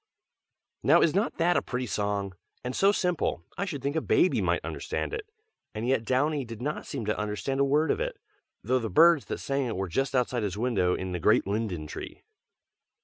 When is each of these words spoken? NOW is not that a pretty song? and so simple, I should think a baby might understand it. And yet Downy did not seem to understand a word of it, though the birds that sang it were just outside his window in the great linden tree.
NOW 0.81 1.01
is 1.03 1.13
not 1.13 1.37
that 1.37 1.55
a 1.57 1.61
pretty 1.61 1.85
song? 1.85 2.33
and 2.63 2.75
so 2.75 2.91
simple, 2.91 3.45
I 3.55 3.65
should 3.65 3.83
think 3.83 3.95
a 3.95 4.01
baby 4.01 4.41
might 4.41 4.65
understand 4.65 5.13
it. 5.13 5.29
And 5.75 5.87
yet 5.87 6.05
Downy 6.05 6.43
did 6.43 6.59
not 6.59 6.87
seem 6.87 7.05
to 7.05 7.19
understand 7.19 7.59
a 7.59 7.63
word 7.63 7.91
of 7.91 7.99
it, 7.99 8.17
though 8.63 8.79
the 8.79 8.89
birds 8.89 9.25
that 9.25 9.37
sang 9.37 9.67
it 9.67 9.75
were 9.75 9.87
just 9.87 10.15
outside 10.15 10.41
his 10.41 10.57
window 10.57 10.95
in 10.95 11.11
the 11.11 11.19
great 11.19 11.45
linden 11.45 11.85
tree. 11.85 12.23